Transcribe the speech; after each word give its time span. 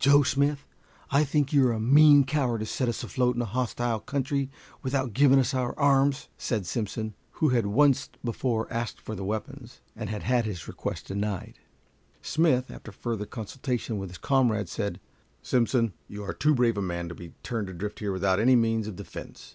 "Joe 0.00 0.24
Smith, 0.24 0.66
I 1.12 1.22
think 1.22 1.52
you 1.52 1.64
are 1.68 1.72
a 1.72 1.78
mean 1.78 2.24
coward 2.24 2.58
to 2.58 2.66
set 2.66 2.88
us 2.88 3.04
afloat 3.04 3.36
in 3.36 3.42
a 3.42 3.44
hostile 3.44 4.00
country 4.00 4.50
without 4.82 5.12
giving 5.12 5.38
us 5.38 5.54
our 5.54 5.78
arms," 5.78 6.26
said 6.36 6.66
Simpson, 6.66 7.14
who 7.34 7.50
had 7.50 7.66
once 7.66 8.10
before 8.24 8.66
asked 8.68 9.00
for 9.00 9.14
the 9.14 9.22
weapons, 9.22 9.82
and 9.94 10.10
had 10.10 10.24
had 10.24 10.44
his 10.44 10.66
request 10.66 11.06
denied. 11.06 11.60
Smith, 12.20 12.68
after 12.68 12.90
further 12.90 13.26
consultation 13.26 13.96
with 13.96 14.10
his 14.10 14.18
comrades, 14.18 14.72
said: 14.72 14.98
"Simpson, 15.40 15.92
you 16.08 16.24
are 16.24 16.34
too 16.34 16.52
brave 16.56 16.76
a 16.76 16.82
man 16.82 17.08
to 17.08 17.14
be 17.14 17.34
turned 17.44 17.68
adrift 17.68 18.00
here 18.00 18.10
without 18.10 18.40
any 18.40 18.56
means 18.56 18.88
of 18.88 18.96
defense. 18.96 19.54